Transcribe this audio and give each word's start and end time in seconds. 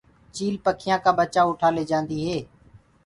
چيِل 0.35 0.55
پکيآ 0.65 0.95
ڪآ 1.03 1.11
ٻچآ 1.17 1.41
اُٺآ 1.49 1.69
ليجآندي 1.75 2.17
هي۔ 2.25 2.37